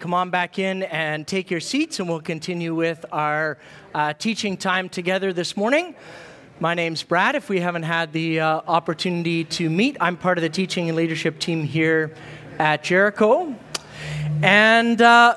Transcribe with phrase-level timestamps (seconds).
[0.00, 3.58] Come on back in and take your seats, and we'll continue with our
[3.94, 5.94] uh, teaching time together this morning.
[6.58, 7.34] My name's Brad.
[7.34, 10.96] If we haven't had the uh, opportunity to meet, I'm part of the teaching and
[10.96, 12.14] leadership team here
[12.58, 13.54] at Jericho.
[14.40, 15.36] And uh,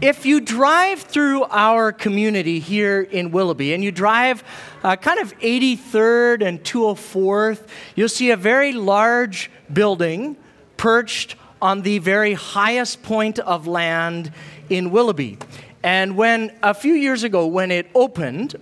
[0.00, 4.42] if you drive through our community here in Willoughby and you drive
[4.82, 10.36] uh, kind of 83rd and 204th, you'll see a very large building
[10.76, 14.32] perched on the very highest point of land
[14.68, 15.38] in Willoughby.
[15.84, 18.56] And when a few years ago, when it opened,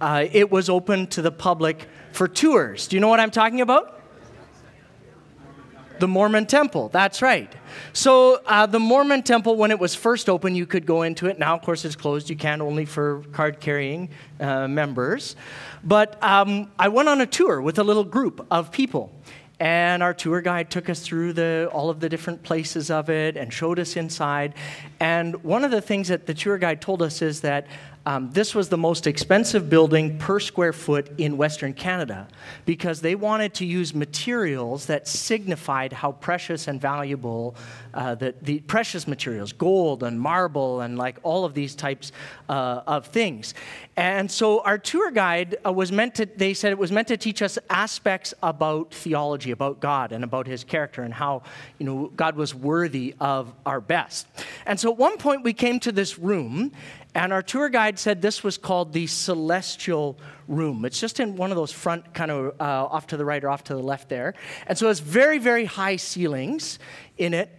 [0.00, 2.88] uh, it was open to the public for tours.
[2.88, 3.98] Do you know what I'm talking about?
[6.00, 7.52] The Mormon Temple, that's right.
[7.92, 11.38] So, uh, the Mormon Temple, when it was first open, you could go into it.
[11.38, 12.30] Now, of course, it's closed.
[12.30, 14.08] You can only for card carrying
[14.40, 15.36] uh, members.
[15.84, 19.12] But um, I went on a tour with a little group of people.
[19.60, 23.36] And our tour guide took us through the, all of the different places of it
[23.36, 24.54] and showed us inside.
[24.98, 27.66] And one of the things that the tour guide told us is that
[28.10, 32.26] um, this was the most expensive building per square foot in Western Canada
[32.66, 37.54] because they wanted to use materials that signified how precious and valuable
[37.94, 42.10] uh, the, the, precious materials, gold and marble and like all of these types
[42.48, 43.54] uh, of things.
[43.96, 47.16] And so our tour guide uh, was meant to, they said it was meant to
[47.16, 51.42] teach us aspects about theology, about God and about his character and how,
[51.78, 54.26] you know, God was worthy of our best.
[54.66, 56.72] And so at one point we came to this room
[57.14, 60.84] and our tour guide said this was called the celestial room.
[60.84, 63.50] It's just in one of those front, kind of uh, off to the right or
[63.50, 64.34] off to the left there.
[64.66, 66.78] And so it's very, very high ceilings
[67.18, 67.56] in it.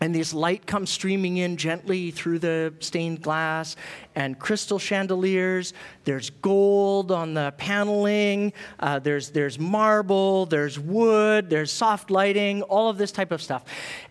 [0.00, 3.74] And this light comes streaming in gently through the stained glass
[4.14, 5.72] and crystal chandeliers.
[6.04, 8.52] There's gold on the paneling.
[8.78, 10.44] Uh, there's, there's marble.
[10.44, 11.48] There's wood.
[11.48, 13.64] There's soft lighting, all of this type of stuff.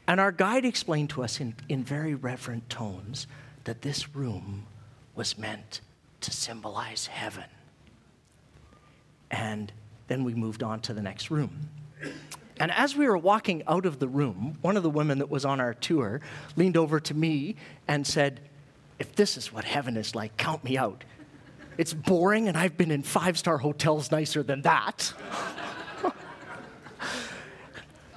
[0.08, 3.28] And our guide explained to us in, in very reverent tones
[3.64, 4.66] that this room
[5.16, 5.82] was meant
[6.22, 7.46] to symbolize heaven.
[9.32, 9.72] And
[10.08, 11.70] then we moved on to the next room.
[12.60, 15.44] And as we were walking out of the room, one of the women that was
[15.44, 16.22] on our tour
[16.56, 17.56] leaned over to me
[17.88, 18.42] and said,
[19.00, 21.04] If this is what heaven is like, count me out.
[21.78, 25.14] It's boring, and I've been in five star hotels nicer than that.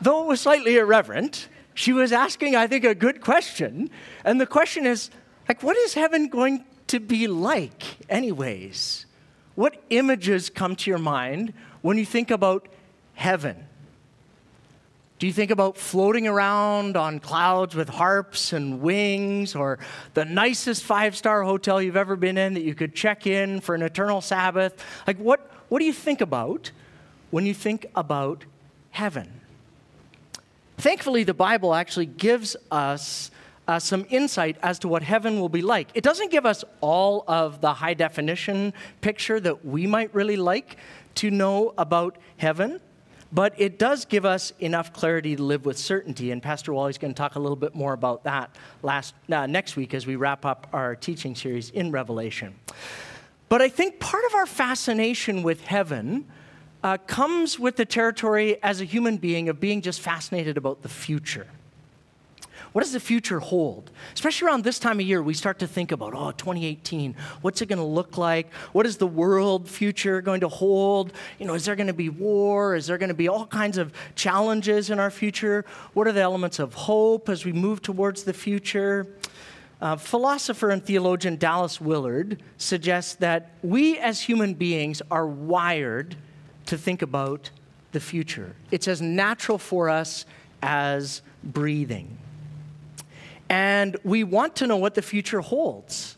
[0.02, 3.88] Though it was slightly irreverent, she was asking, I think, a good question.
[4.24, 5.10] And the question is
[5.48, 9.06] like, what is heaven going to be like, anyways?
[9.54, 11.52] What images come to your mind
[11.82, 12.68] when you think about
[13.14, 13.66] heaven?
[15.18, 19.78] Do you think about floating around on clouds with harps and wings, or
[20.12, 23.74] the nicest five star hotel you've ever been in that you could check in for
[23.74, 24.84] an eternal Sabbath?
[25.06, 26.70] Like, what, what do you think about
[27.30, 28.44] when you think about
[28.90, 29.40] heaven?
[30.76, 33.30] Thankfully, the Bible actually gives us
[33.68, 35.88] uh, some insight as to what heaven will be like.
[35.94, 40.76] It doesn't give us all of the high definition picture that we might really like
[41.16, 42.80] to know about heaven,
[43.32, 46.30] but it does give us enough clarity to live with certainty.
[46.30, 49.76] And Pastor Wally's going to talk a little bit more about that last, uh, next
[49.76, 52.54] week as we wrap up our teaching series in Revelation.
[53.48, 56.26] But I think part of our fascination with heaven
[56.82, 60.88] uh, comes with the territory as a human being of being just fascinated about the
[60.88, 61.48] future.
[62.76, 63.90] What does the future hold?
[64.12, 67.70] Especially around this time of year, we start to think about, oh, 2018, what's it
[67.70, 68.52] going to look like?
[68.74, 71.14] What is the world future going to hold?
[71.38, 72.74] You know, is there going to be war?
[72.74, 75.64] Is there going to be all kinds of challenges in our future?
[75.94, 79.06] What are the elements of hope as we move towards the future?
[79.80, 86.14] Uh, philosopher and theologian Dallas Willard suggests that we as human beings are wired
[86.66, 87.48] to think about
[87.92, 88.54] the future.
[88.70, 90.26] It's as natural for us
[90.60, 92.18] as breathing.
[93.48, 96.16] And we want to know what the future holds.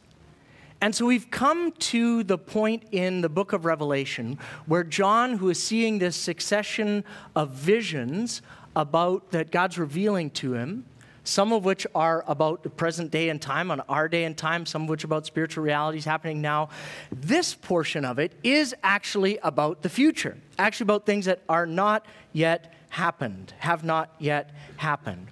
[0.80, 5.50] And so we've come to the point in the book of Revelation where John, who
[5.50, 7.04] is seeing this succession
[7.34, 8.42] of visions
[8.76, 10.84] about that God's revealing to him,
[11.24, 14.64] some of which are about the present day and time, on our day and time,
[14.64, 16.68] some of which about spiritual realities happening now.
[17.10, 22.06] This portion of it is actually about the future, actually about things that are not
[22.32, 25.26] yet happened, have not yet happened.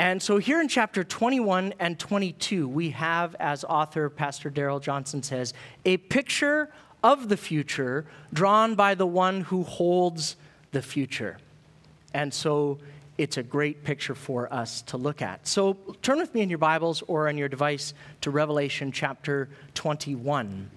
[0.00, 5.22] And so here in chapter 21 and 22, we have, as author Pastor Darrell Johnson
[5.22, 5.52] says,
[5.84, 6.72] a picture
[7.04, 10.36] of the future drawn by the one who holds
[10.72, 11.36] the future.
[12.14, 12.78] And so
[13.18, 15.46] it's a great picture for us to look at.
[15.46, 17.92] So turn with me in your Bibles or on your device
[18.22, 20.70] to Revelation chapter 21.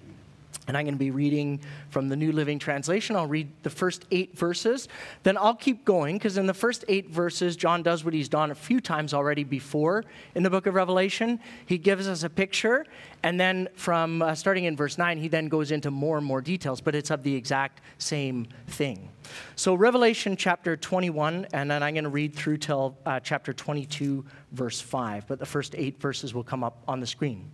[0.66, 3.16] And I'm going to be reading from the New Living Translation.
[3.16, 4.88] I'll read the first eight verses.
[5.22, 8.50] Then I'll keep going because in the first eight verses, John does what he's done
[8.50, 11.38] a few times already before in the book of Revelation.
[11.66, 12.86] He gives us a picture.
[13.24, 16.42] And then from uh, starting in verse 9, he then goes into more and more
[16.42, 19.08] details, but it's of the exact same thing.
[19.56, 24.26] So, Revelation chapter 21, and then I'm going to read through till uh, chapter 22,
[24.52, 25.26] verse 5.
[25.26, 27.50] But the first eight verses will come up on the screen.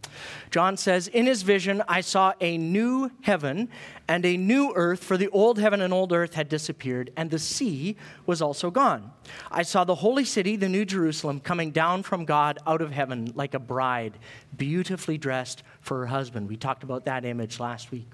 [0.51, 3.69] John says, In his vision, I saw a new heaven
[4.09, 7.39] and a new earth, for the old heaven and old earth had disappeared, and the
[7.39, 7.97] sea
[8.27, 9.13] was also gone.
[9.53, 13.33] I saw the holy city, the new Jerusalem, coming down from God out of heaven
[13.37, 14.19] like a bride,
[14.57, 16.49] beautifully dressed for her husband.
[16.49, 18.09] We talked about that image last week.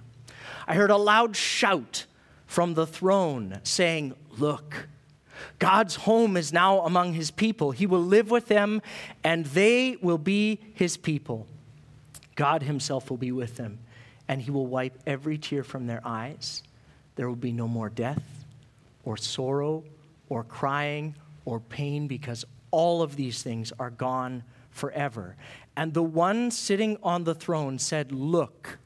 [0.66, 2.06] I heard a loud shout
[2.46, 4.88] from the throne, saying, Look,
[5.58, 7.72] God's home is now among his people.
[7.72, 8.82] He will live with them,
[9.24, 11.46] and they will be his people.
[12.34, 13.78] God himself will be with them,
[14.28, 16.62] and he will wipe every tear from their eyes.
[17.16, 18.22] There will be no more death,
[19.04, 19.84] or sorrow,
[20.28, 21.14] or crying,
[21.44, 24.42] or pain, because all of these things are gone
[24.76, 25.36] forever.
[25.76, 28.78] And the one sitting on the throne said, Look,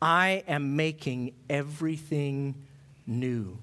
[0.00, 2.54] I am making everything
[3.06, 3.58] new.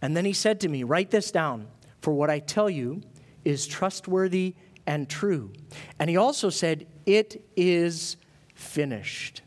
[0.00, 1.66] And then he said to me, Write this down,
[2.00, 3.02] for what I tell you
[3.44, 4.54] is trustworthy
[4.86, 5.52] and true.
[5.98, 8.16] And he also said, It is
[8.54, 9.42] finished.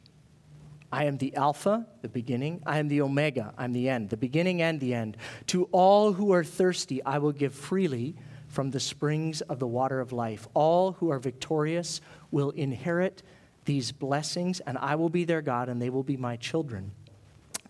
[0.91, 2.61] I am the Alpha, the beginning.
[2.67, 5.17] I am the Omega, I'm the end, the beginning and the end.
[5.47, 8.15] To all who are thirsty, I will give freely
[8.53, 10.47] from the springs of the water of life.
[10.53, 13.23] All who are victorious will inherit
[13.65, 16.91] these blessings, and I will be their God, and they will be my children.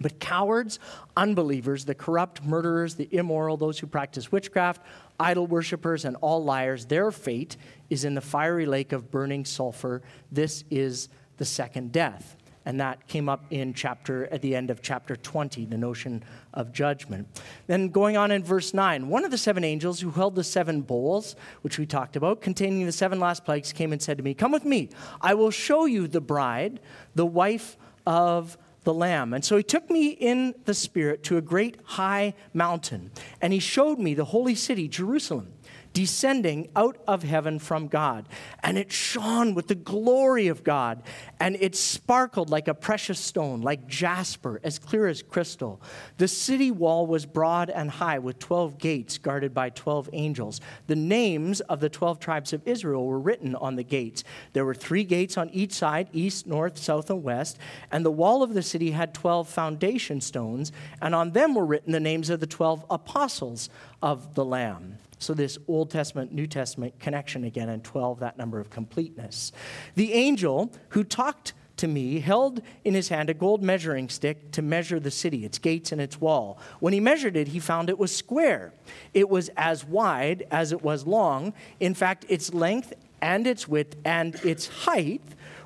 [0.01, 0.79] But cowards,
[1.15, 4.81] unbelievers, the corrupt, murderers, the immoral, those who practice witchcraft,
[5.17, 7.55] idol worshippers, and all liars, their fate
[7.89, 10.01] is in the fiery lake of burning sulfur.
[10.33, 11.07] This is
[11.37, 12.35] the second death.
[12.65, 16.23] And that came up in chapter, at the end of chapter 20, the notion
[16.53, 17.27] of judgment.
[17.67, 20.81] Then going on in verse 9, one of the seven angels who held the seven
[20.81, 24.33] bowls, which we talked about, containing the seven last plagues, came and said to me,
[24.33, 24.89] Come with me.
[25.21, 26.79] I will show you the bride,
[27.15, 29.33] the wife of the Lamb.
[29.33, 33.11] And so he took me in the Spirit to a great high mountain,
[33.41, 35.52] and he showed me the holy city, Jerusalem
[35.93, 38.27] descending out of heaven from God.
[38.61, 41.03] And it shone with the glory of God,
[41.39, 45.81] and it sparkled like a precious stone, like jasper, as clear as crystal.
[46.17, 50.59] The city wall was broad and high, with 12 gates guarded by 12 angels.
[50.87, 54.23] The names of the 12 tribes of Israel were written on the gates.
[54.53, 57.57] There were three gates on each side east, north, south, and west.
[57.91, 61.91] And the wall of the city had 12 foundation stones, and on them were written
[61.91, 63.69] the names of the 12 apostles
[64.01, 64.97] of the Lamb.
[65.19, 69.51] So, this Old Testament, New Testament connection again, and 12, that number of completeness.
[69.95, 74.61] The angel who talked to me held in his hand a gold measuring stick to
[74.61, 76.59] measure the city, its gates and its wall.
[76.79, 78.73] When he measured it, he found it was square.
[79.13, 81.53] It was as wide as it was long.
[81.79, 85.21] In fact, its length and its width and its height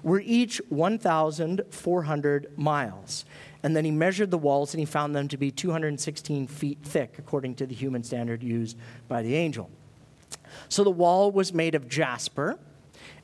[0.08, 3.26] were each 1,400 miles.
[3.62, 7.16] And then he measured the walls and he found them to be 216 feet thick,
[7.18, 8.78] according to the human standard used
[9.10, 9.70] by the angel.
[10.70, 12.58] So the wall was made of jasper,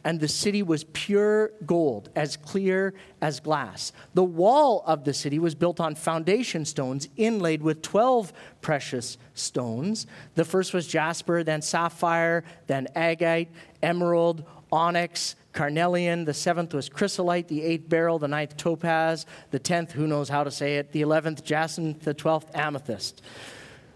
[0.03, 3.93] and the city was pure gold, as clear as glass.
[4.13, 10.05] The wall of the city was built on foundation stones inlaid with 12 precious stones.
[10.35, 13.47] The first was jasper, then sapphire, then agate,
[13.81, 19.91] emerald, onyx, carnelian, the seventh was chrysolite, the eighth beryl, the ninth topaz, the tenth,
[19.91, 23.21] who knows how to say it, the eleventh jacinth, the twelfth amethyst.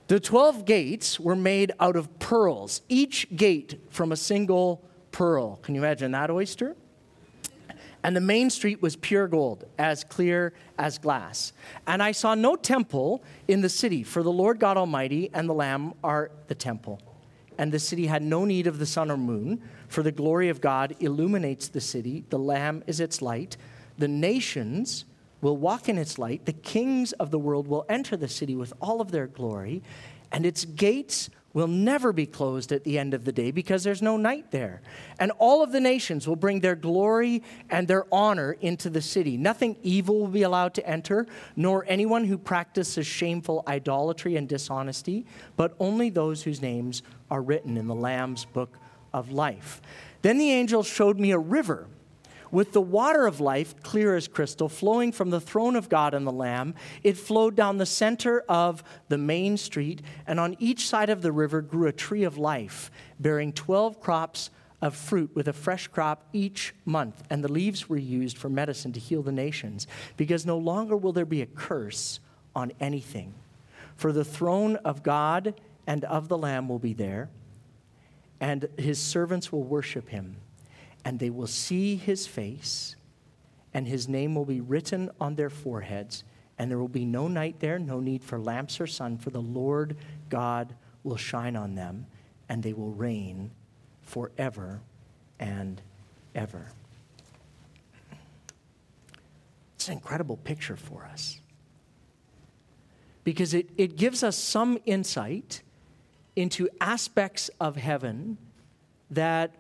[0.07, 5.57] The 12 gates were made out of pearls, each gate from a single pearl.
[5.57, 6.77] Can you imagine that oyster?
[8.03, 11.51] And the main street was pure gold, as clear as glass.
[11.87, 15.53] And I saw no temple in the city, for the Lord God Almighty and the
[15.53, 17.01] Lamb are the temple.
[17.57, 20.61] And the city had no need of the sun or moon for the glory of
[20.61, 23.57] God illuminates the city, the Lamb is its light.
[23.97, 25.05] The nations
[25.41, 26.45] will walk in its light.
[26.45, 29.81] The kings of the world will enter the city with all of their glory,
[30.31, 34.01] and its gates will never be closed at the end of the day because there's
[34.01, 34.79] no night there.
[35.19, 37.41] And all of the nations will bring their glory
[37.71, 39.37] and their honor into the city.
[39.37, 41.25] Nothing evil will be allowed to enter,
[41.55, 45.25] nor anyone who practices shameful idolatry and dishonesty,
[45.55, 47.01] but only those whose names
[47.31, 48.77] are written in the Lamb's book
[49.17, 49.81] of life.
[50.21, 51.87] Then the angel showed me a river
[52.51, 56.25] with the water of life, clear as crystal, flowing from the throne of God and
[56.25, 56.75] the Lamb.
[57.03, 61.31] It flowed down the center of the main street, and on each side of the
[61.31, 64.49] river grew a tree of life, bearing 12 crops
[64.81, 68.93] of fruit with a fresh crop each month, and the leaves were used for medicine
[68.93, 72.19] to heal the nations, because no longer will there be a curse
[72.55, 73.33] on anything.
[73.95, 77.29] For the throne of God and of the Lamb will be there,
[78.39, 80.37] and his servants will worship him,
[81.03, 82.95] and they will see his face,
[83.73, 86.23] and his name will be written on their foreheads,
[86.57, 89.41] and there will be no night there, no need for lamps or sun, for the
[89.41, 89.97] Lord
[90.29, 92.05] God will shine on them,
[92.49, 93.51] and they will reign
[94.01, 94.81] forever
[95.39, 95.81] and
[96.35, 96.67] ever.
[99.75, 101.39] It's an incredible picture for us
[103.23, 105.61] because it, it gives us some insight
[106.37, 108.37] into aspects of heaven
[109.09, 109.55] that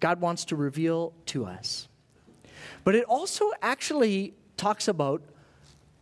[0.00, 1.88] God wants to reveal to us.
[2.84, 5.22] But it also actually talks about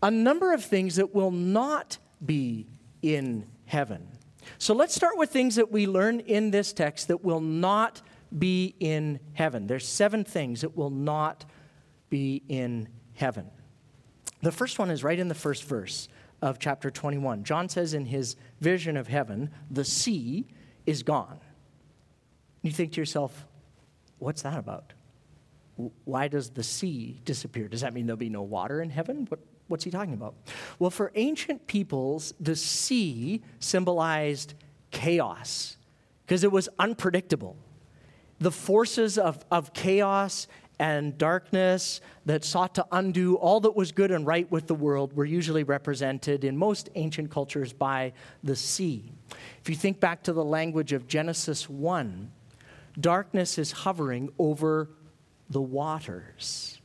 [0.03, 2.67] a number of things that will not be
[3.01, 4.09] in heaven.
[4.59, 8.03] So let's start with things that we learn in this text that will not
[8.37, 9.69] be in heaven.
[9.69, 11.45] There's seven things that will not
[12.11, 13.51] be in heaven.
[14.43, 16.09] The first one is right in the first verse
[16.41, 17.45] of chapter 21.
[17.45, 20.47] John says in his vision of heaven, the sea
[20.87, 21.41] is gone.
[22.63, 23.47] You think to yourself,
[24.19, 24.93] what's that about?
[26.05, 27.69] Why does the sea disappear?
[27.69, 29.27] Does that mean there'll be no water in heaven?
[29.29, 30.35] What, What's he talking about?
[30.79, 34.55] Well, for ancient peoples, the sea symbolized
[34.91, 35.77] chaos
[36.27, 37.57] because it was unpredictable.
[38.41, 44.11] The forces of, of chaos and darkness that sought to undo all that was good
[44.11, 48.13] and right with the world were usually represented in most ancient cultures by
[48.45, 49.13] the sea.
[49.61, 52.31] If you think back to the language of Genesis 1,
[53.01, 54.91] darkness is hovering over
[55.51, 56.81] the waters,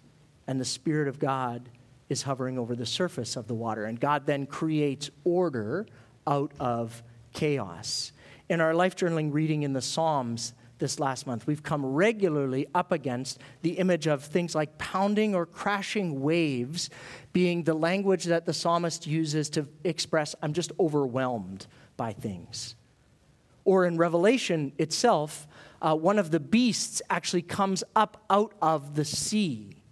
[0.48, 1.70] and the Spirit of God
[2.10, 3.86] is hovering over the surface of the water.
[3.86, 5.86] And God then creates order
[6.26, 8.12] out of chaos.
[8.50, 10.54] In our life journaling reading in the Psalms
[10.84, 15.46] this last month, we've come regularly up against the image of things like pounding or
[15.46, 16.90] crashing waves
[17.32, 21.66] being the language that the psalmist uses to express, I'm just overwhelmed
[21.98, 22.76] by things.
[23.66, 25.48] Or in Revelation itself,
[25.82, 29.84] uh, one of the beasts actually comes up out of the sea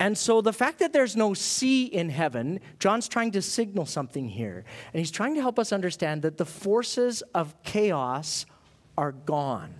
[0.00, 4.28] and so the fact that there's no sea in heaven, John's trying to signal something
[4.28, 4.64] here.
[4.92, 8.44] And he's trying to help us understand that the forces of chaos
[8.98, 9.74] are gone.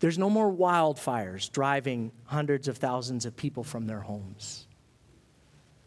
[0.00, 4.66] There's no more wildfires driving hundreds of thousands of people from their homes.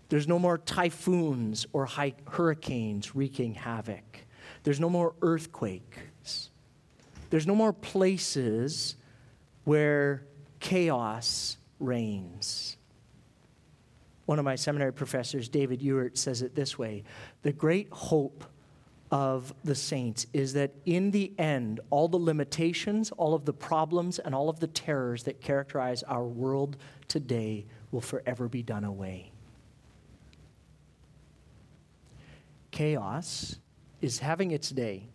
[0.09, 1.87] There's no more typhoons or
[2.27, 4.25] hurricanes wreaking havoc.
[4.63, 6.49] There's no more earthquakes.
[7.29, 8.95] There's no more places
[9.65, 10.25] where
[10.59, 12.77] chaos reigns.
[14.25, 17.03] One of my seminary professors, David Ewert, says it this way
[17.43, 18.43] The great hope
[19.11, 24.19] of the saints is that in the end, all the limitations, all of the problems,
[24.19, 29.31] and all of the terrors that characterize our world today will forever be done away.
[32.71, 33.57] Chaos
[34.01, 35.07] is having its day,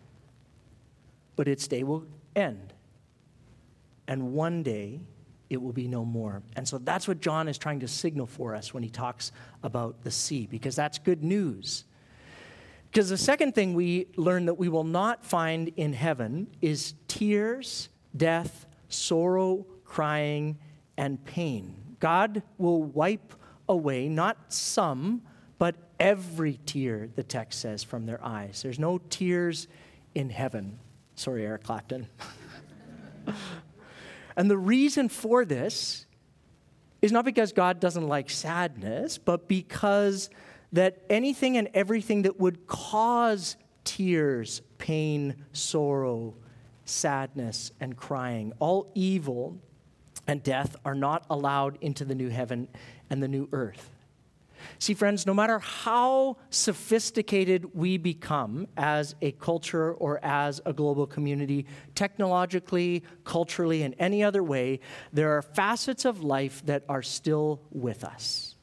[1.35, 2.73] but its day will end.
[4.07, 4.99] And one day,
[5.49, 6.43] it will be no more.
[6.55, 9.31] And so that's what John is trying to signal for us when he talks
[9.63, 11.85] about the sea, because that's good news.
[12.95, 17.89] Because the second thing we learn that we will not find in heaven is tears,
[18.15, 20.57] death, sorrow, crying,
[20.95, 21.75] and pain.
[21.99, 23.33] God will wipe
[23.67, 25.23] away not some,
[25.57, 28.61] but every tear, the text says, from their eyes.
[28.61, 29.67] There's no tears
[30.13, 30.79] in heaven.
[31.15, 32.07] Sorry, Eric Clapton.
[34.37, 36.05] And the reason for this
[37.01, 40.29] is not because God doesn't like sadness, but because
[40.75, 43.55] that anything and everything that would cause
[43.85, 46.35] tears, pain, sorrow,
[46.83, 49.57] sadness, and crying, all evil
[50.27, 52.67] and death are not allowed into the new heaven
[53.09, 53.89] and the new earth.
[54.79, 61.07] See, friends, no matter how sophisticated we become as a culture or as a global
[61.07, 64.81] community, technologically, culturally, in any other way,
[65.13, 68.54] there are facets of life that are still with us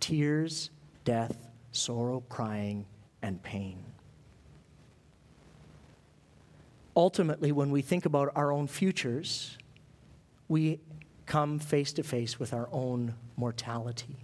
[0.00, 0.70] tears,
[1.04, 1.36] death,
[1.72, 2.86] sorrow, crying,
[3.22, 3.84] and pain.
[6.96, 9.58] Ultimately, when we think about our own futures,
[10.48, 10.80] we
[11.26, 14.18] come face to face with our own mortality.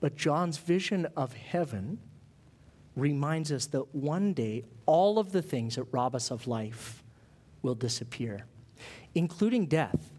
[0.00, 1.98] But John's vision of heaven
[2.96, 7.02] reminds us that one day all of the things that rob us of life
[7.62, 8.44] will disappear,
[9.14, 10.10] including death.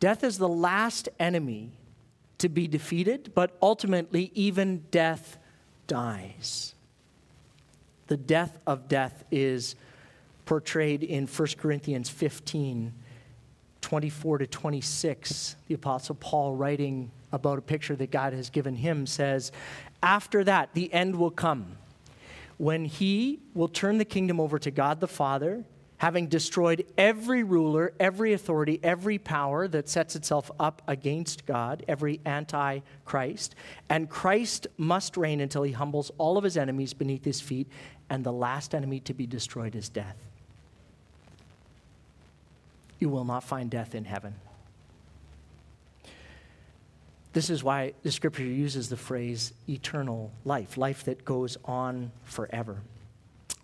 [0.00, 1.72] Death is the last enemy
[2.42, 5.38] to be defeated, but ultimately, even death
[5.86, 6.74] dies.
[8.08, 9.76] The death of death is
[10.44, 12.92] portrayed in 1 Corinthians 15
[13.80, 15.56] 24 to 26.
[15.66, 19.50] The Apostle Paul, writing about a picture that God has given him, says,
[20.02, 21.76] After that, the end will come
[22.58, 25.64] when he will turn the kingdom over to God the Father
[26.02, 32.18] having destroyed every ruler, every authority, every power that sets itself up against God, every
[32.24, 33.54] anti Christ.
[33.88, 37.68] And Christ must reign until he humbles all of his enemies beneath his feet,
[38.10, 40.16] and the last enemy to be destroyed is death.
[42.98, 44.34] You will not find death in heaven.
[47.32, 52.82] This is why the scripture uses the phrase eternal life, life that goes on forever.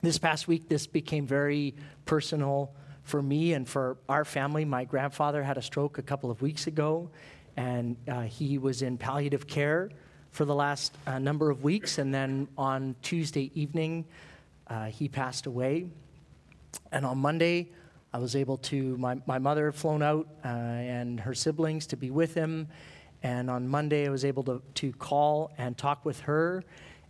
[0.00, 1.74] This past week, this became very
[2.04, 4.64] personal for me and for our family.
[4.64, 7.10] My grandfather had a stroke a couple of weeks ago,
[7.56, 9.90] and uh, he was in palliative care
[10.30, 11.98] for the last uh, number of weeks.
[11.98, 14.04] And then on Tuesday evening,
[14.68, 15.88] uh, he passed away.
[16.92, 17.70] And on Monday,
[18.12, 21.96] I was able to, my, my mother had flown out uh, and her siblings to
[21.96, 22.68] be with him.
[23.24, 26.62] And on Monday, I was able to, to call and talk with her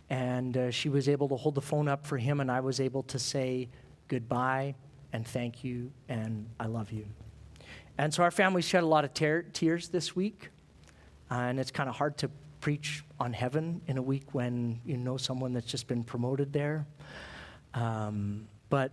[0.09, 2.79] and uh, she was able to hold the phone up for him, and I was
[2.79, 3.69] able to say
[4.07, 4.75] goodbye
[5.13, 7.05] and thank you and I love you.
[7.97, 10.49] And so our family shed a lot of tear- tears this week,
[11.29, 12.29] uh, and it's kind of hard to
[12.61, 16.85] preach on heaven in a week when you know someone that's just been promoted there.
[17.73, 18.91] Um, but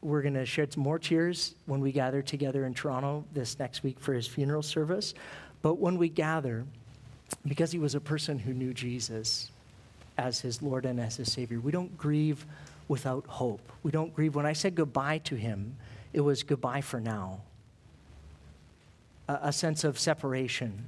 [0.00, 3.82] we're going to shed some more tears when we gather together in Toronto this next
[3.82, 5.14] week for his funeral service.
[5.60, 6.64] But when we gather,
[7.46, 9.50] because he was a person who knew Jesus,
[10.18, 11.60] as his Lord and as his Savior.
[11.60, 12.44] We don't grieve
[12.88, 13.72] without hope.
[13.82, 14.34] We don't grieve.
[14.34, 15.76] When I said goodbye to him,
[16.12, 17.40] it was goodbye for now.
[19.28, 20.86] A, a sense of separation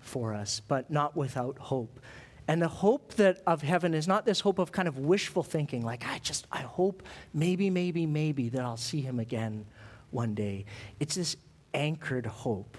[0.00, 2.00] for us, but not without hope.
[2.48, 5.84] And the hope that of heaven is not this hope of kind of wishful thinking,
[5.84, 9.64] like, I just, I hope maybe, maybe, maybe that I'll see him again
[10.10, 10.64] one day.
[11.00, 11.36] It's this
[11.72, 12.76] anchored hope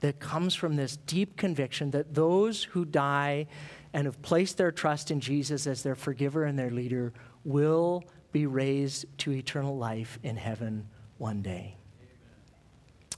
[0.00, 3.46] that comes from this deep conviction that those who die
[3.94, 7.12] and have placed their trust in Jesus as their forgiver and their leader
[7.44, 8.02] will
[8.32, 11.76] be raised to eternal life in heaven one day.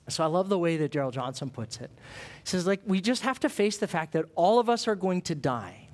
[0.08, 1.90] So I love the way that Darrell Johnson puts it.
[2.44, 4.94] He says, like, we just have to face the fact that all of us are
[4.94, 5.88] going to die.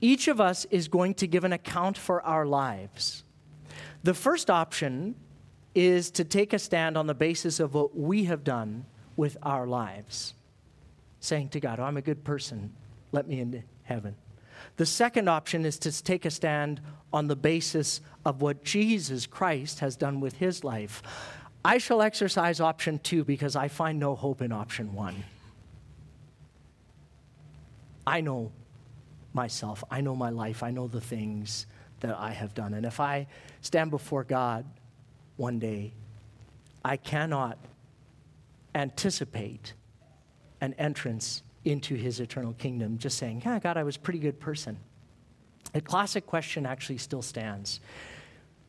[0.00, 3.24] Each of us is going to give an account for our lives.
[4.04, 5.16] The first option
[5.74, 9.66] is to take a stand on the basis of what we have done with our
[9.66, 10.34] lives,
[11.18, 12.72] saying to God, oh, I'm a good person
[13.12, 14.16] let me into heaven.
[14.76, 16.80] The second option is to take a stand
[17.12, 21.02] on the basis of what Jesus Christ has done with his life.
[21.64, 25.24] I shall exercise option two because I find no hope in option one.
[28.06, 28.52] I know
[29.32, 31.66] myself, I know my life, I know the things
[32.00, 32.74] that I have done.
[32.74, 33.26] And if I
[33.60, 34.64] stand before God
[35.36, 35.92] one day,
[36.84, 37.58] I cannot
[38.74, 39.74] anticipate
[40.60, 44.40] an entrance into his eternal kingdom, just saying, Yeah, God, I was a pretty good
[44.40, 44.78] person.
[45.72, 47.80] The classic question actually still stands.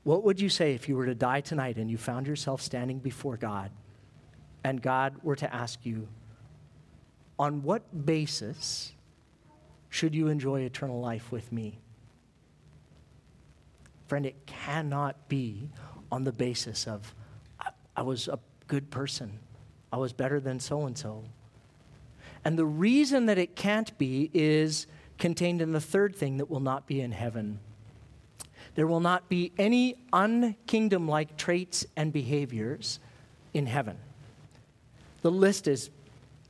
[0.04, 3.00] What would you say if you were to die tonight and you found yourself standing
[3.00, 3.72] before God
[4.64, 6.08] and God were to ask you,
[7.38, 8.92] on what basis
[9.90, 11.80] should you enjoy eternal life with me?
[14.08, 15.70] Friend, it cannot be
[16.12, 17.14] on the basis of,
[17.60, 19.40] I, I was a good person,
[19.92, 21.24] I was better than so and so.
[22.46, 26.60] And the reason that it can't be is contained in the third thing that will
[26.60, 27.60] not be in heaven.
[28.76, 33.00] There will not be any unkingdom like traits and behaviors
[33.54, 33.98] in heaven.
[35.22, 35.90] The list is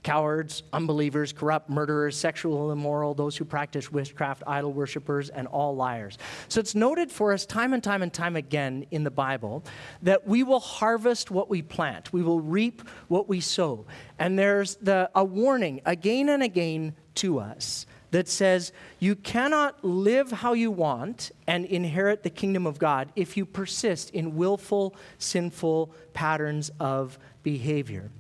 [0.04, 6.18] cowards, unbelievers, corrupt, murderers, sexual immoral, those who practice witchcraft, idol worshippers, and all liars.
[6.48, 9.64] So it's noted for us time and time and time again in the Bible
[10.02, 13.86] that we will harvest what we plant, we will reap what we sow.
[14.18, 20.32] And there's the, a warning again and again to us that says you cannot live
[20.32, 25.94] how you want and inherit the kingdom of God if you persist in willful, sinful
[26.14, 28.12] patterns of behavior.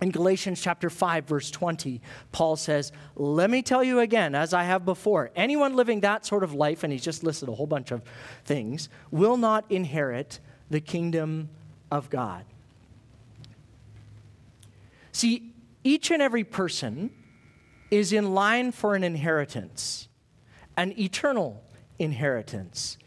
[0.00, 4.62] In Galatians chapter 5, verse 20, Paul says, Let me tell you again, as I
[4.62, 7.90] have before, anyone living that sort of life, and he's just listed a whole bunch
[7.90, 8.02] of
[8.44, 10.38] things, will not inherit
[10.70, 11.48] the kingdom
[11.90, 12.44] of God.
[15.10, 17.10] See, each and every person
[17.90, 20.08] is in line for an inheritance,
[20.76, 21.64] an eternal
[21.98, 22.98] inheritance.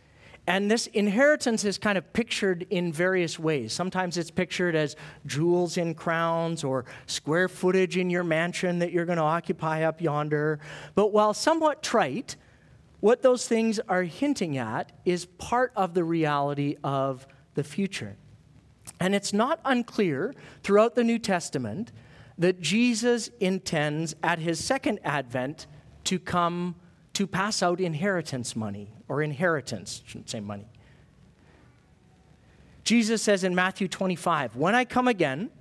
[0.48, 3.74] And this inheritance is kind of pictured in various ways.
[3.74, 9.06] Sometimes it's pictured as jewels in crowns or square footage in your mansion that you're
[9.06, 10.60] going to occupy up yonder.
[10.96, 12.38] But while somewhat trite,
[13.02, 18.18] what those things are hinting at is part of the reality of the future.
[19.00, 21.92] And it's not unclear throughout the New Testament
[22.38, 25.68] that Jesus intends at his second advent
[26.06, 26.76] to come
[27.22, 30.66] to pass out inheritance money or inheritance, shouldn't say money.
[32.84, 35.52] Jesus says in Matthew 25, When I come again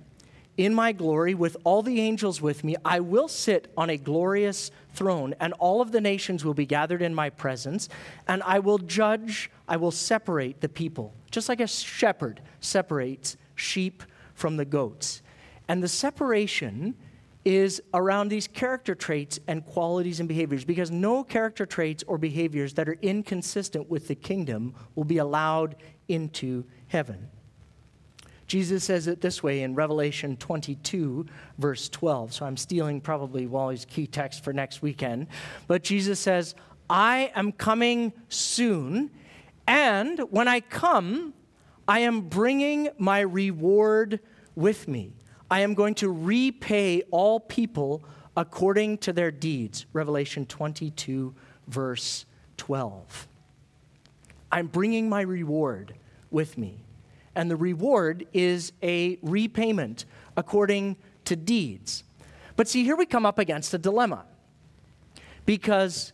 [0.57, 4.71] in my glory with all the angels with me, I will sit on a glorious
[4.95, 7.89] throne, and all of the nations will be gathered in my presence,
[8.27, 14.01] and I will judge, I will separate the people, just like a shepherd separates sheep
[14.33, 15.21] from the goats.
[15.67, 16.95] And the separation
[17.43, 22.73] is around these character traits and qualities and behaviors because no character traits or behaviors
[22.75, 25.75] that are inconsistent with the kingdom will be allowed
[26.07, 27.29] into heaven.
[28.45, 31.25] Jesus says it this way in Revelation 22,
[31.57, 32.33] verse 12.
[32.33, 35.27] So I'm stealing probably Wally's key text for next weekend.
[35.67, 36.53] But Jesus says,
[36.89, 39.09] I am coming soon,
[39.65, 41.33] and when I come,
[41.87, 44.19] I am bringing my reward
[44.55, 45.13] with me.
[45.51, 48.03] I am going to repay all people
[48.35, 49.85] according to their deeds.
[49.93, 51.35] Revelation 22,
[51.67, 52.25] verse
[52.57, 53.27] 12.
[54.51, 55.93] I'm bringing my reward
[56.31, 56.79] with me
[57.35, 62.03] and the reward is a repayment according to deeds.
[62.55, 64.25] But see, here we come up against a dilemma.
[65.45, 66.13] Because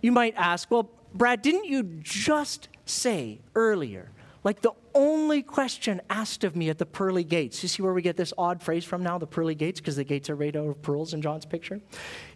[0.00, 4.10] you might ask, well, Brad, didn't you just say earlier,
[4.44, 8.02] like the only question asked of me at the pearly gates, you see where we
[8.02, 10.68] get this odd phrase from now, the pearly gates, because the gates are made out
[10.68, 11.80] of pearls in John's picture,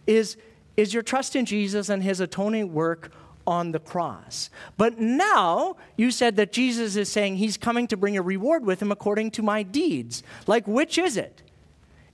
[0.07, 0.35] is,
[0.75, 3.11] is your trust in Jesus and his atoning work
[3.45, 4.49] on the cross.
[4.75, 8.81] But now you said that Jesus is saying he's coming to bring a reward with
[8.81, 10.23] him according to my deeds.
[10.47, 11.43] Like, which is it?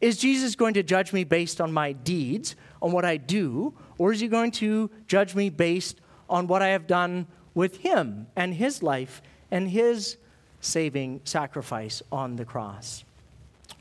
[0.01, 4.11] Is Jesus going to judge me based on my deeds, on what I do, or
[4.11, 8.53] is he going to judge me based on what I have done with him and
[8.53, 10.17] his life and his
[10.61, 13.03] saving sacrifice on the cross?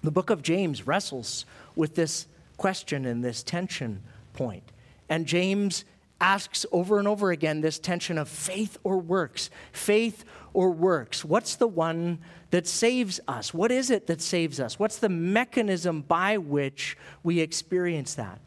[0.03, 1.47] The book of James wrestles
[1.77, 4.03] with this question and this tension
[4.35, 4.65] point.
[5.09, 5.85] And James
[6.21, 11.25] asks over and over again this tension of faith or works, faith or works.
[11.25, 12.19] What's the one
[12.51, 13.53] that saves us?
[13.53, 14.79] What is it that saves us?
[14.79, 18.39] What's the mechanism by which we experience that?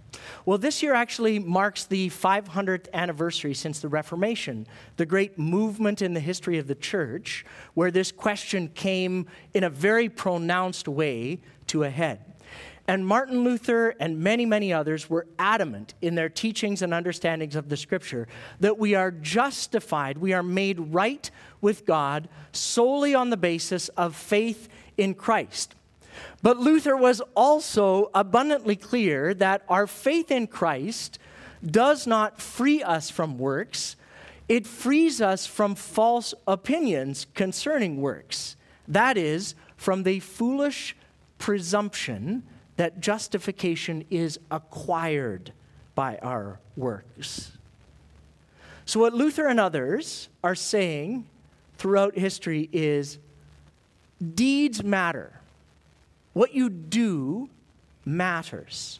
[0.46, 6.14] Well, this year actually marks the 500th anniversary since the Reformation, the great movement in
[6.14, 11.84] the history of the church where this question came in a very pronounced way to
[11.84, 12.22] a head.
[12.90, 17.68] And Martin Luther and many, many others were adamant in their teachings and understandings of
[17.68, 18.30] the scripture
[18.62, 24.16] that we are justified, we are made right with God solely on the basis of
[24.16, 25.76] faith in Christ.
[26.42, 31.20] But Luther was also abundantly clear that our faith in Christ
[31.66, 33.96] does not free us from works,
[34.48, 38.56] it frees us from false opinions concerning works.
[38.88, 40.96] That is, from the foolish
[41.38, 42.44] presumption
[42.78, 45.52] that justification is acquired
[45.96, 47.52] by our works.
[48.86, 51.26] So, what Luther and others are saying
[51.78, 53.20] throughout history is
[54.34, 55.42] deeds matter.
[56.38, 57.50] What you do
[58.06, 59.00] matters.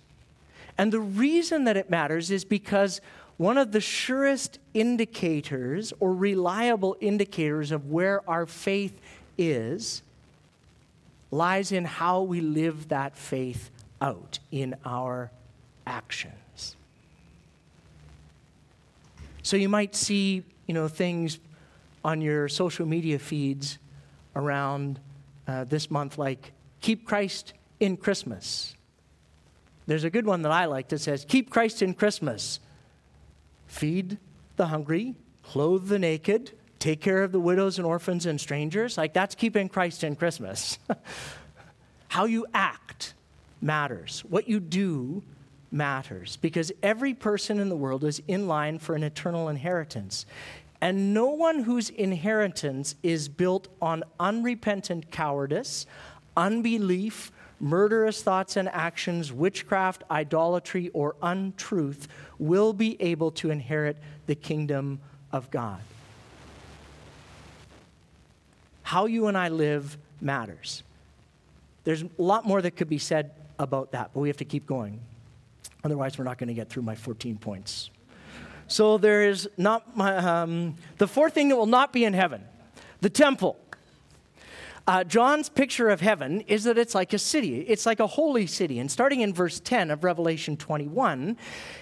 [0.76, 3.00] And the reason that it matters is because
[3.38, 9.00] one of the surest indicators or reliable indicators of where our faith
[9.38, 10.02] is
[11.30, 13.70] lies in how we live that faith
[14.02, 15.30] out in our
[15.86, 16.76] actions.
[19.44, 21.38] So you might see, you know, things
[22.04, 23.78] on your social media feeds
[24.36, 25.00] around
[25.48, 28.76] uh, this month like keep Christ in Christmas.
[29.86, 32.60] There's a good one that I like that says keep Christ in Christmas.
[33.68, 34.18] Feed
[34.56, 38.98] the hungry, clothe the naked, take care of the widows and orphans and strangers.
[38.98, 40.80] Like, that's keeping Christ in Christmas.
[42.10, 43.14] How you act
[43.62, 44.24] matters.
[44.28, 45.24] What you do
[45.72, 50.26] matters because every person in the world is in line for an eternal inheritance.
[50.80, 55.88] And no one whose inheritance is built on unrepentant cowardice,
[56.38, 62.08] unbelief, murderous thoughts and actions, witchcraft, idolatry, or untruth
[62.40, 63.98] will be able to inherit
[64.28, 65.00] the kingdom
[65.34, 65.82] of God
[68.88, 70.82] how you and I live matters.
[71.84, 74.66] There's a lot more that could be said about that, but we have to keep
[74.66, 75.02] going.
[75.84, 77.90] Otherwise, we're not going to get through my 14 points.
[78.70, 82.46] So there is not my, um, the fourth thing that will not be in heaven
[83.02, 83.58] the temple.
[84.88, 88.48] Uh, John's picture of heaven is that it's like a city, it's like a holy
[88.48, 88.80] city.
[88.80, 91.36] And starting in verse 10 of Revelation 21,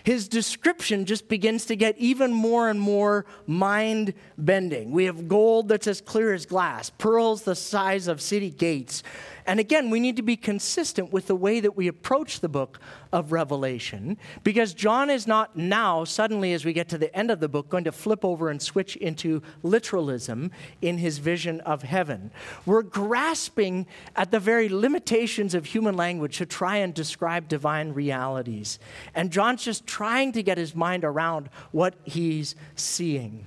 [0.03, 4.89] his description just begins to get even more and more mind bending.
[4.89, 9.03] We have gold that's as clear as glass, pearls the size of city gates.
[9.45, 12.79] And again, we need to be consistent with the way that we approach the book
[13.11, 17.39] of Revelation because John is not now, suddenly, as we get to the end of
[17.39, 22.31] the book, going to flip over and switch into literalism in his vision of heaven.
[22.65, 28.79] We're grasping at the very limitations of human language to try and describe divine realities.
[29.13, 33.45] And John's just trying to get his mind around what he's seeing.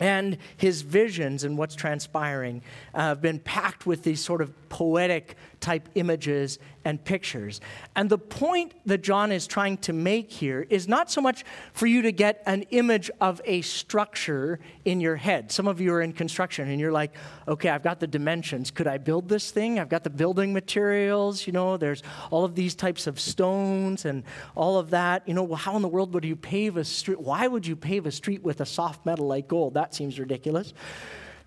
[0.00, 2.62] And his visions and what's transpiring
[2.94, 7.60] uh, have been packed with these sort of poetic type images and pictures.
[7.96, 11.86] And the point that John is trying to make here is not so much for
[11.86, 15.52] you to get an image of a structure in your head.
[15.52, 17.12] Some of you are in construction and you're like,
[17.46, 18.70] okay, I've got the dimensions.
[18.70, 19.78] Could I build this thing?
[19.78, 21.46] I've got the building materials.
[21.46, 25.28] You know, there's all of these types of stones and all of that.
[25.28, 27.20] You know, well, how in the world would you pave a street?
[27.20, 29.74] Why would you pave a street with a soft metal like gold?
[29.74, 30.72] That seems ridiculous.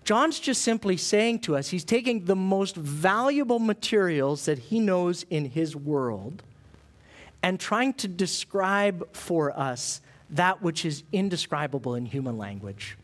[0.04, 5.24] John's just simply saying to us, he's taking the most valuable materials that he knows
[5.30, 6.42] in his world
[7.42, 12.96] and trying to describe for us that which is indescribable in human language.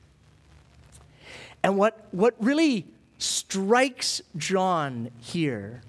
[1.63, 2.87] And what, what really
[3.19, 5.83] strikes John here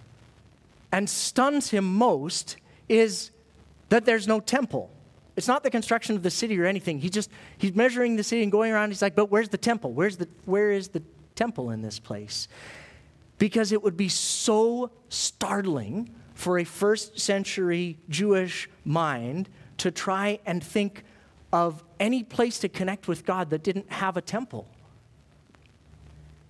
[0.91, 2.57] and stuns him most
[2.89, 3.31] is
[3.89, 4.89] that there's no temple.
[5.35, 6.99] It's not the construction of the city or anything.
[6.99, 8.89] He just he's measuring the city and going around.
[8.89, 9.93] He's like, but where's the temple?
[9.93, 11.01] Where's the where is the
[11.35, 12.47] temple in this place?
[13.37, 20.63] Because it would be so startling for a first century Jewish mind to try and
[20.63, 21.03] think
[21.53, 24.67] of any place to connect with God that didn't have a temple.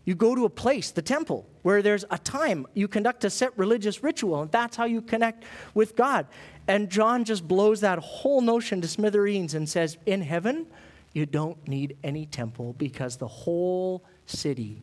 [0.03, 3.55] You go to a place, the temple, where there's a time you conduct a set
[3.57, 6.25] religious ritual, and that's how you connect with God.
[6.67, 10.65] And John just blows that whole notion to smithereens and says, In heaven,
[11.13, 14.81] you don't need any temple because the whole city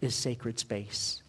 [0.00, 1.22] is sacred space.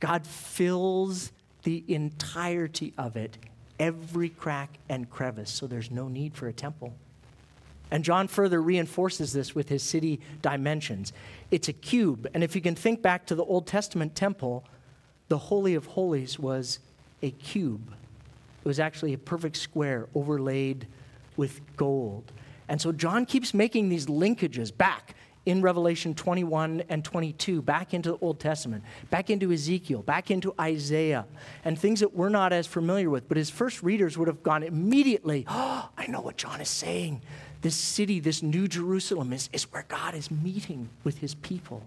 [0.00, 3.38] God fills the entirety of it,
[3.78, 6.94] every crack and crevice, so there's no need for a temple.
[7.94, 11.12] And John further reinforces this with his city dimensions.
[11.52, 14.64] It's a cube, and if you can think back to the Old Testament temple,
[15.28, 16.80] the Holy of Holies was
[17.22, 17.94] a cube.
[18.64, 20.88] It was actually a perfect square overlaid
[21.36, 22.32] with gold.
[22.68, 25.14] And so John keeps making these linkages back
[25.46, 30.54] in Revelation 21 and 22, back into the Old Testament, back into Ezekiel, back into
[30.60, 31.26] Isaiah,
[31.64, 33.28] and things that we're not as familiar with.
[33.28, 37.22] But his first readers would have gone immediately, Oh, I know what John is saying.
[37.60, 41.82] This city, this New Jerusalem, is, is where God is meeting with his people.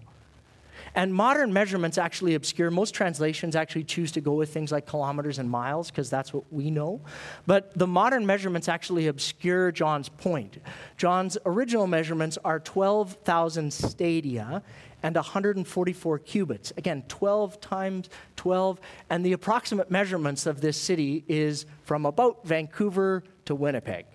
[0.94, 2.70] And modern measurements actually obscure.
[2.70, 6.44] Most translations actually choose to go with things like kilometers and miles because that's what
[6.52, 7.00] we know.
[7.46, 10.58] But the modern measurements actually obscure John's point.
[10.96, 14.62] John's original measurements are 12,000 stadia
[15.02, 16.72] and 144 cubits.
[16.76, 18.80] Again, 12 times 12.
[19.10, 24.06] And the approximate measurements of this city is from about Vancouver to Winnipeg.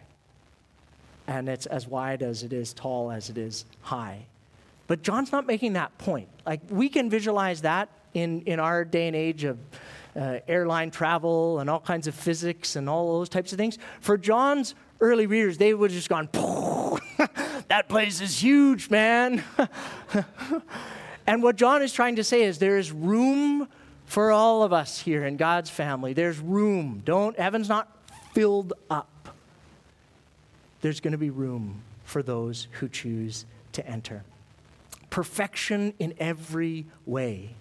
[1.27, 4.25] And it's as wide as it is tall as it is high.
[4.87, 6.29] But John's not making that point.
[6.45, 9.57] Like, we can visualize that in, in our day and age of
[10.15, 13.77] uh, airline travel and all kinds of physics and all those types of things.
[14.01, 16.29] For John's early readers, they would have just gone,
[17.67, 19.43] that place is huge, man.
[21.27, 23.67] and what John is trying to say is there is room
[24.05, 26.13] for all of us here in God's family.
[26.13, 27.01] There's room.
[27.03, 27.89] Don't, heaven's not
[28.33, 29.09] filled up.
[30.81, 34.23] There's going to be room for those who choose to enter
[35.13, 37.51] perfection in every way.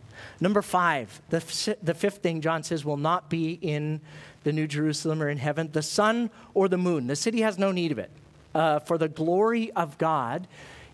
[0.41, 4.01] Number five, the, the fifth thing John says will not be in
[4.43, 7.09] the New Jerusalem or in heaven the sun or the moon.
[7.09, 8.11] The city has no need of it.
[8.55, 10.49] Uh, for the glory of God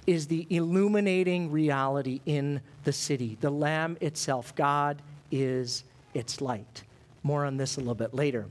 [0.05, 3.38] is the illuminating reality in the city.
[3.40, 6.83] The Lamb itself, God is its light.
[7.29, 8.47] More on this a little bit later.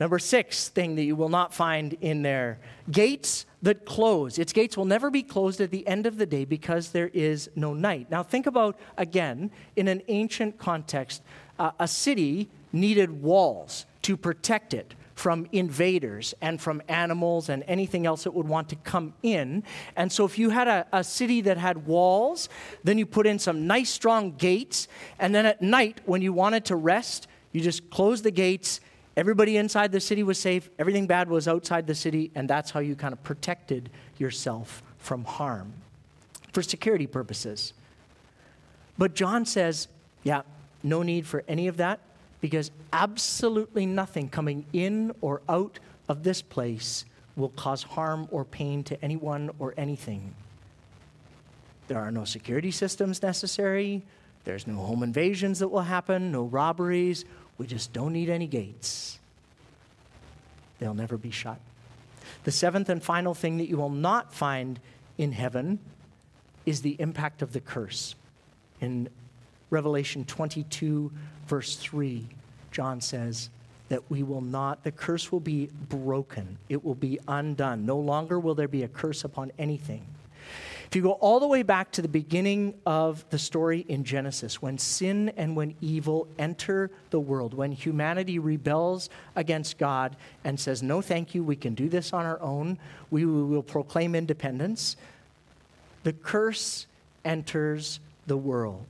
[0.00, 2.58] Number six thing that you will not find in there
[2.90, 4.40] gates that close.
[4.40, 7.48] Its gates will never be closed at the end of the day because there is
[7.54, 8.10] no night.
[8.10, 11.22] Now, think about again, in an ancient context,
[11.60, 18.04] uh, a city needed walls to protect it from invaders and from animals and anything
[18.04, 19.62] else that would want to come in.
[19.94, 22.48] And so, if you had a, a, city that had walls,
[22.82, 24.88] then you put in some nice strong gates.
[25.20, 28.80] And then at night, when you wanted to rest, you just closed the gates
[29.18, 32.78] Everybody inside the city was safe, everything bad was outside the city, and that's how
[32.78, 35.72] you kind of protected yourself from harm
[36.52, 37.72] for security purposes.
[38.96, 39.88] But John says,
[40.22, 40.42] Yeah,
[40.84, 41.98] no need for any of that
[42.40, 48.84] because absolutely nothing coming in or out of this place will cause harm or pain
[48.84, 50.32] to anyone or anything.
[51.88, 54.04] There are no security systems necessary.
[54.44, 57.24] There's no home invasions that will happen, no robberies.
[57.58, 59.18] We just don't need any gates.
[60.78, 61.58] They'll never be shut.
[62.44, 64.78] The seventh and final thing that you will not find
[65.18, 65.80] in heaven
[66.64, 68.14] is the impact of the curse.
[68.80, 69.08] In
[69.70, 71.10] Revelation 22,
[71.46, 72.26] verse 3,
[72.70, 73.50] John says
[73.88, 77.84] that we will not, the curse will be broken, it will be undone.
[77.84, 80.04] No longer will there be a curse upon anything.
[80.88, 84.62] If you go all the way back to the beginning of the story in Genesis,
[84.62, 90.82] when sin and when evil enter the world, when humanity rebels against God and says,
[90.82, 92.78] No, thank you, we can do this on our own,
[93.10, 94.96] we will proclaim independence,
[96.04, 96.86] the curse
[97.22, 98.86] enters the world.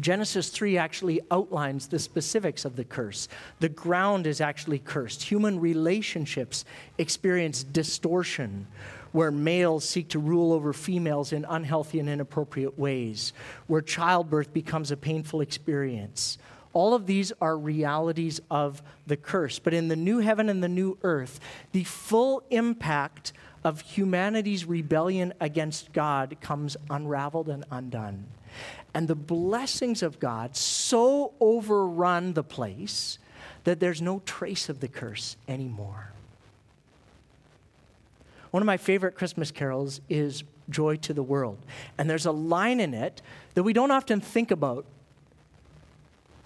[0.00, 3.28] Genesis 3 actually outlines the specifics of the curse.
[3.60, 5.22] The ground is actually cursed.
[5.22, 6.64] Human relationships
[6.98, 8.66] experience distortion
[9.12, 13.32] where males seek to rule over females in unhealthy and inappropriate ways,
[13.66, 16.38] where childbirth becomes a painful experience.
[16.72, 19.58] All of these are realities of the curse.
[19.58, 21.40] But in the new heaven and the new earth,
[21.72, 23.32] the full impact
[23.64, 28.26] of humanity's rebellion against God comes unraveled and undone.
[28.94, 33.18] And the blessings of God so overrun the place
[33.64, 36.12] that there's no trace of the curse anymore.
[38.50, 41.58] One of my favorite Christmas carols is Joy to the World.
[41.96, 43.22] And there's a line in it
[43.54, 44.84] that we don't often think about,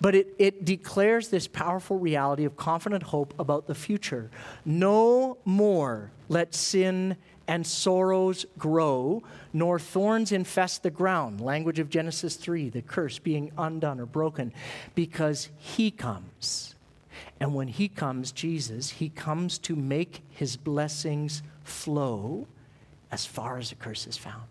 [0.01, 4.31] but it, it declares this powerful reality of confident hope about the future.
[4.65, 7.17] No more let sin
[7.49, 11.41] and sorrows grow, nor thorns infest the ground.
[11.41, 14.53] Language of Genesis 3, the curse being undone or broken,
[14.95, 16.75] because he comes.
[17.41, 22.47] And when he comes, Jesus, he comes to make his blessings flow
[23.11, 24.49] as far as the curse is found.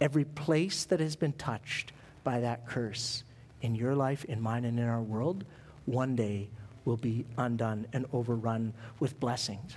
[0.00, 1.92] Every place that has been touched
[2.24, 3.24] by that curse
[3.62, 5.44] in your life, in mine, and in our world,
[5.86, 6.48] one day
[6.84, 9.76] will be undone and overrun with blessings.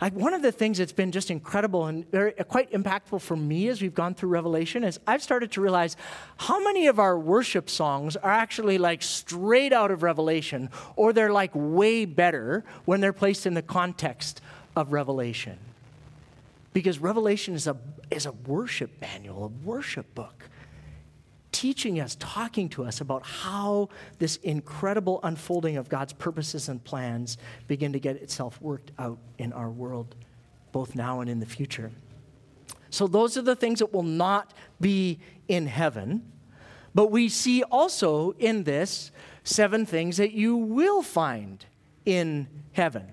[0.00, 3.36] Like one of the things that's been just incredible and very, uh, quite impactful for
[3.36, 5.96] me as we've gone through Revelation is I've started to realize
[6.36, 11.32] how many of our worship songs are actually like straight out of Revelation, or they're
[11.32, 14.42] like way better when they're placed in the context
[14.76, 15.58] of Revelation.
[16.74, 17.78] Because Revelation is a,
[18.10, 20.50] is a worship manual, a worship book,
[21.52, 27.38] teaching us, talking to us about how this incredible unfolding of God's purposes and plans
[27.68, 30.16] begin to get itself worked out in our world,
[30.72, 31.92] both now and in the future.
[32.90, 36.30] So, those are the things that will not be in heaven.
[36.92, 39.12] But we see also in this
[39.44, 41.64] seven things that you will find
[42.04, 43.12] in heaven.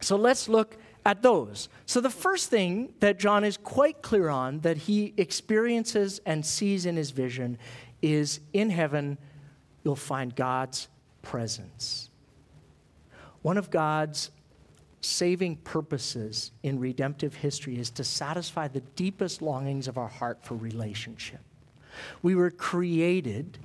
[0.00, 0.76] So, let's look
[1.06, 1.68] at those.
[1.86, 6.84] So, the first thing that John is quite clear on that he experiences and sees
[6.84, 7.58] in his vision
[8.02, 9.16] is in heaven,
[9.84, 10.88] you'll find God's
[11.22, 12.10] presence.
[13.42, 14.32] One of God's
[15.00, 20.56] saving purposes in redemptive history is to satisfy the deepest longings of our heart for
[20.56, 21.40] relationship.
[22.20, 23.58] We were created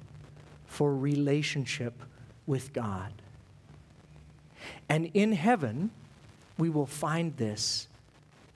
[0.67, 2.04] for relationship
[2.45, 3.12] with God.
[4.88, 5.89] And in heaven,
[6.62, 7.88] we will find this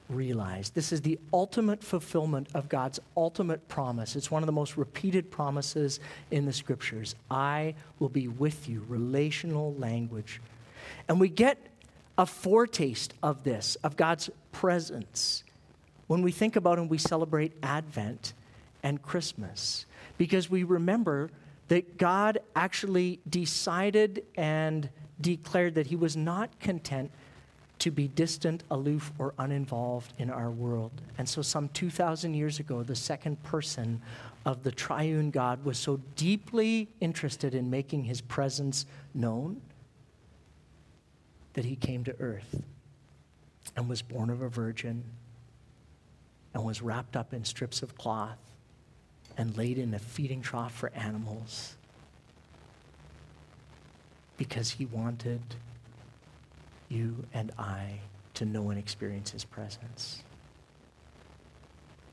[0.10, 0.76] realized.
[0.76, 4.16] This is the ultimate fulfillment of God's ultimate promise.
[4.16, 7.16] It's one of the most repeated promises in the scriptures.
[7.32, 10.40] I will be with you, relational language.
[11.08, 11.58] And we get
[12.16, 15.44] a foretaste of this, of God's presence,
[16.06, 18.34] when we think about and we celebrate Advent
[18.84, 19.88] and Christmas,
[20.20, 21.32] because we remember
[21.70, 27.10] that God actually decided and declared that He was not content
[27.86, 30.92] to be distant, aloof, or uninvolved in our world.
[31.20, 34.02] And so, some 2,000 years ago, the second person
[34.44, 39.62] of the triune God was so deeply interested in making his presence known
[41.54, 42.64] that he came to earth
[43.78, 45.04] and was born of a virgin
[46.56, 48.40] and was wrapped up in strips of cloth
[49.38, 51.76] and laid in a feeding trough for animals
[54.38, 55.40] because he wanted
[56.90, 58.00] you and I
[58.36, 60.24] to know and experience his presence.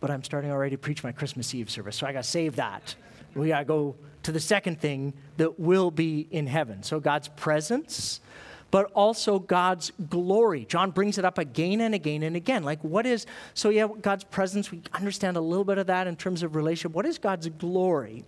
[0.00, 2.56] But I'm starting already to preach my Christmas Eve service, so I got to save
[2.56, 2.94] that.
[3.34, 3.94] We got to go
[4.24, 6.82] to the second thing that will be in heaven.
[6.82, 8.20] So God's presence,
[8.72, 10.64] but also God's glory.
[10.64, 12.64] John brings it up again and again and again.
[12.64, 16.16] Like, what is, so yeah, God's presence, we understand a little bit of that in
[16.16, 16.96] terms of relationship.
[16.96, 18.24] What is God's glory?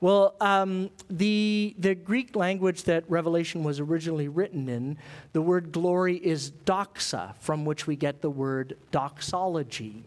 [0.00, 4.98] Well, um, the, the Greek language that Revelation was originally written in,
[5.32, 10.04] the word glory is doxa, from which we get the word doxology.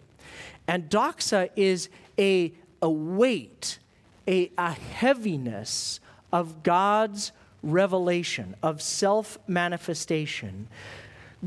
[0.69, 3.77] And doxa is a, a weight,
[4.25, 5.99] a, a heaviness
[6.31, 7.33] of God's
[7.63, 10.67] revelation, of self manifestation.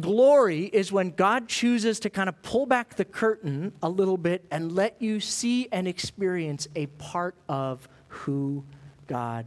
[0.00, 4.44] Glory is when God chooses to kind of pull back the curtain a little bit
[4.50, 8.64] and let you see and experience a part of who
[9.06, 9.46] God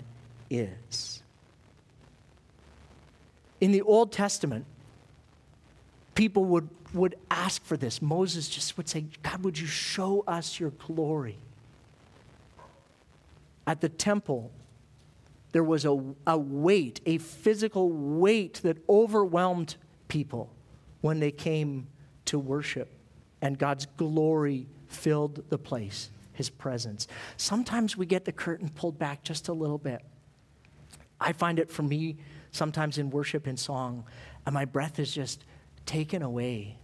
[0.50, 1.22] is.
[3.60, 4.66] In the Old Testament,
[6.16, 8.02] people would, would ask for this.
[8.02, 11.38] Moses just would say, God, would you show us your glory?
[13.66, 14.50] At the temple,
[15.52, 19.76] there was a, a weight, a physical weight that overwhelmed
[20.08, 20.54] people
[21.02, 21.88] when they came
[22.26, 22.92] to worship,
[23.42, 27.08] and God's glory filled the place, His presence.
[27.38, 30.02] Sometimes we get the curtain pulled back just a little bit.
[31.20, 32.18] I find it for me
[32.52, 34.04] sometimes in worship and song,
[34.46, 35.44] and my breath is just
[35.86, 36.78] taken away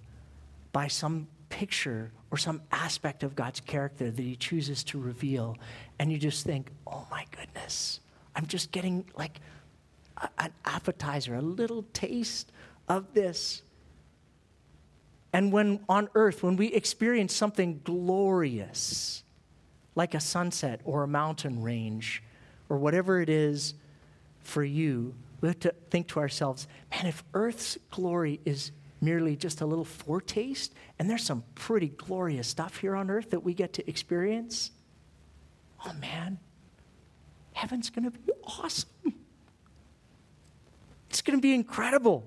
[0.72, 5.58] by some picture or some aspect of God's character that He chooses to reveal.
[6.00, 8.00] And you just think, oh my goodness,
[8.36, 9.40] I'm just getting like
[10.18, 12.52] a, an appetizer, a little taste
[12.88, 13.62] of this.
[15.32, 19.24] And when on earth, when we experience something glorious,
[19.96, 22.24] like a sunset or a mountain range
[22.70, 23.74] or whatever it is
[24.42, 28.72] for you, we have to think to ourselves, man, if earth's glory is
[29.02, 33.42] merely just a little foretaste, and there's some pretty glorious stuff here on earth that
[33.42, 34.72] we get to experience,
[35.86, 36.40] oh man,
[37.54, 38.90] heaven's going to be awesome.
[41.10, 42.24] It's going to be incredible.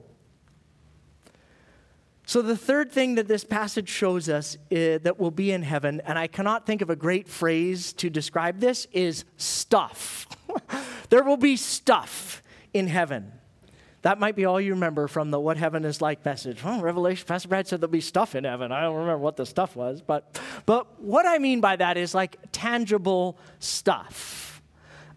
[2.29, 6.03] So, the third thing that this passage shows us is, that will be in heaven,
[6.05, 10.27] and I cannot think of a great phrase to describe this, is stuff.
[11.09, 12.43] there will be stuff
[12.75, 13.33] in heaven.
[14.03, 16.63] That might be all you remember from the What Heaven is Like message.
[16.63, 18.71] Well, Revelation, Pastor Brad said there'll be stuff in heaven.
[18.71, 22.15] I don't remember what the stuff was, but, but what I mean by that is
[22.15, 24.46] like tangible stuff.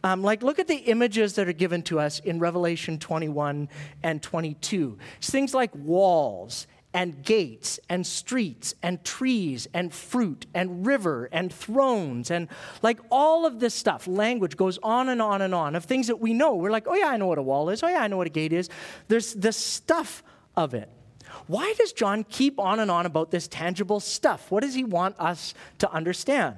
[0.03, 3.69] Um, like, look at the images that are given to us in Revelation 21
[4.03, 4.97] and 22.
[5.17, 11.53] It's things like walls and gates and streets and trees and fruit and river and
[11.53, 12.47] thrones and
[12.81, 14.07] like all of this stuff.
[14.07, 16.55] Language goes on and on and on of things that we know.
[16.55, 17.83] We're like oh yeah i know what a wall is.
[17.83, 18.69] Oh yeah i know what a gate is.
[19.07, 20.23] There's the stuff
[20.57, 20.89] of it.
[21.45, 24.49] Why does john keep on and on about this tangible stuff?
[24.49, 26.55] What does he want us to understand?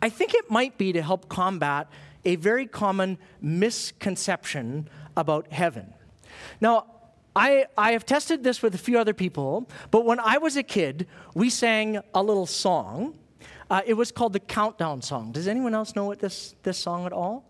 [0.00, 1.88] I think it might be to help combat
[2.28, 5.92] a very common misconception about heaven
[6.60, 6.84] now
[7.38, 10.64] I, I have tested this with a few other people, but when I was a
[10.64, 13.16] kid, we sang a little song.
[13.70, 15.30] Uh, it was called the Countdown Song.
[15.30, 17.44] Does anyone else know what this, this song at all?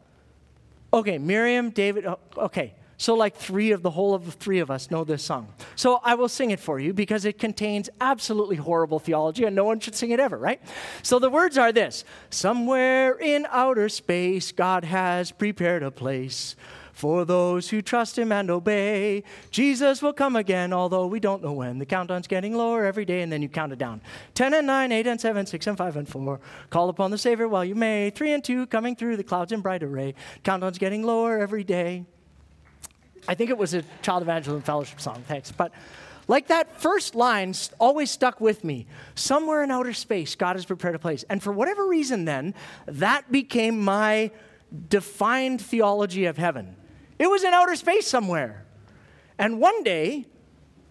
[0.92, 2.74] Okay, Miriam, David, oh, okay.
[3.00, 5.48] So, like three of the whole of the three of us know this song.
[5.76, 9.64] So, I will sing it for you because it contains absolutely horrible theology and no
[9.64, 10.60] one should sing it ever, right?
[11.04, 16.56] So, the words are this Somewhere in outer space, God has prepared a place
[16.92, 19.22] for those who trust him and obey.
[19.52, 21.78] Jesus will come again, although we don't know when.
[21.78, 24.00] The countdown's getting lower every day, and then you count it down
[24.34, 26.40] 10 and 9, 8 and 7, 6 and 5 and 4.
[26.70, 28.10] Call upon the Savior while you may.
[28.10, 30.16] 3 and 2 coming through the clouds in bright array.
[30.42, 32.04] Countdown's getting lower every day.
[33.28, 35.52] I think it was a Child Evangelism Fellowship song, thanks.
[35.52, 35.72] But
[36.28, 38.86] like that first line always stuck with me.
[39.14, 41.24] Somewhere in outer space, God has prepared a place.
[41.28, 42.54] And for whatever reason, then,
[42.86, 44.30] that became my
[44.88, 46.74] defined theology of heaven.
[47.18, 48.64] It was in outer space somewhere.
[49.38, 50.26] And one day,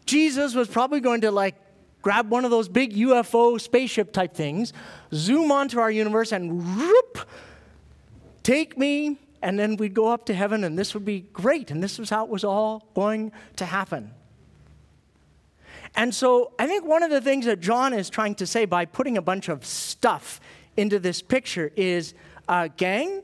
[0.06, 1.56] Jesus was probably going to like
[2.02, 4.74] grab one of those big UFO spaceship type things,
[5.14, 7.20] zoom onto our universe, and whoop,
[8.44, 11.72] take me, and then we'd go up to heaven, and this would be great.
[11.72, 14.12] And this was how it was all going to happen.
[15.96, 18.86] And so I think one of the things that John is trying to say by
[18.86, 20.40] putting a bunch of stuff
[20.76, 22.14] into this picture is
[22.48, 23.24] uh, gang,